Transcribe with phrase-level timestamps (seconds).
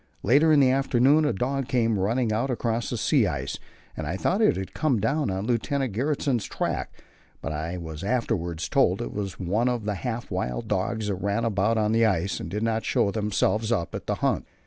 [0.23, 3.59] Later in the afternoon a dog came running out across the sea ice,
[3.95, 6.91] and I thought it had come down on Lieutenant Gjertsen's track;
[7.39, 11.45] but I was afterwards told it was one of the half wild dogs that ran
[11.45, 14.41] about on the ice and did not show themselves up at the hut.